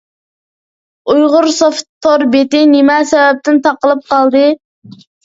ئۇيغۇرسوفت 1.11 1.85
تور 2.05 2.25
بېتى 2.37 2.61
نېمە 2.71 2.95
سەۋەبتىن 3.11 3.61
تاقىلىپ 3.69 4.03
قالدى؟ 4.15 4.43